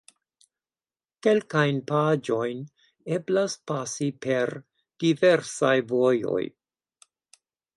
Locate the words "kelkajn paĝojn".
1.25-2.63